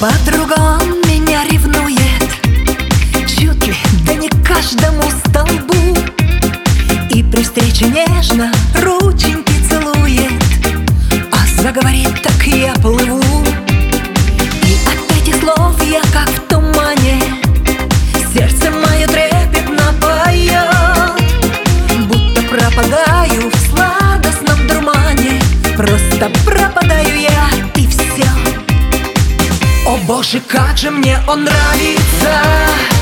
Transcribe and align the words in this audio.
подруга, 0.00 0.54
он 0.80 1.00
меня 1.08 1.44
ревнует. 1.44 2.22
Чуть 3.26 3.66
ли, 3.66 3.74
да 4.06 4.14
не 4.14 4.28
каждому 4.44 5.02
столбу. 5.10 5.96
И 7.10 7.22
при 7.22 7.42
встрече 7.42 7.86
нежно 7.86 8.52
рученьки 8.74 9.52
целует. 9.68 10.32
А 11.32 11.62
заговорит, 11.62 12.22
так 12.22 12.46
я 12.46 12.74
плыву. 12.74 13.44
И 14.66 14.76
от 14.86 15.16
этих 15.16 15.40
слов 15.40 15.74
я 15.84 16.00
как 16.12 16.28
в 16.28 16.40
тумане. 16.48 17.20
Сердце 18.32 18.70
мое 18.70 19.06
трепетно 19.06 19.94
поет 20.00 21.12
Будто 22.06 22.42
пропадаю 22.42 23.50
в 23.50 23.56
сладостном 23.68 24.66
дурмане. 24.68 25.40
Просто 25.76 26.30
пропадаю 26.44 27.20
я 27.20 27.48
О 30.08 30.10
боже, 30.10 30.40
как 30.40 30.78
же 30.78 30.90
мне 30.90 31.18
он 31.28 31.44
нравится 31.44 32.97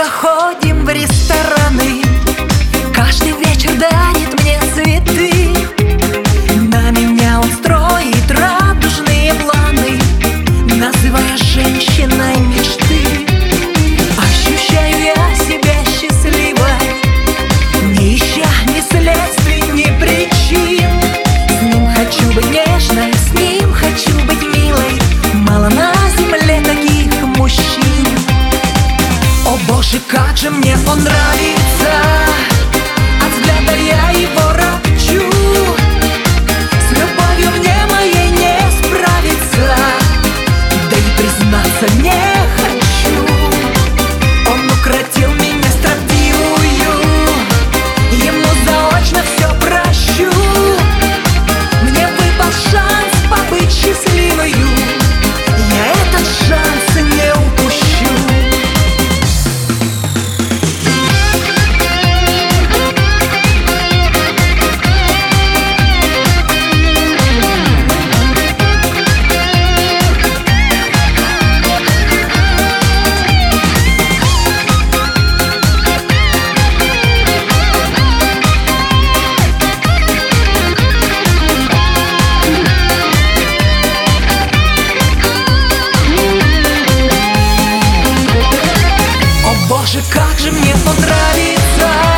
подруга, 0.00 0.10
ходим 0.10 0.84
в 0.84 0.88
рестораны 0.88 1.59
как 30.30 30.38
же 30.38 30.50
мне 30.50 30.76
он 30.86 31.02
нравится. 31.02 31.90
От 33.20 33.32
взгляда 33.32 33.74
я 33.76 34.10
его 34.10 34.52
ропчу 34.52 35.28
С 36.86 36.92
любовью 36.92 37.50
мне 37.58 37.76
моей 37.90 38.30
не 38.30 38.60
справиться. 38.78 39.74
Да 40.88 40.96
и 40.96 41.10
признаться 41.18 41.96
не 41.96 42.19
же 90.40 90.52
мне 90.52 90.74
понравится. 90.86 92.09